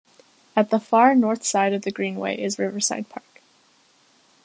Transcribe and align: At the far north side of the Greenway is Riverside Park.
At 0.55 0.71
the 0.71 0.79
far 0.79 1.13
north 1.13 1.43
side 1.45 1.73
of 1.73 1.83
the 1.83 1.91
Greenway 1.91 2.35
is 2.41 2.57
Riverside 2.57 3.07
Park. 3.07 3.43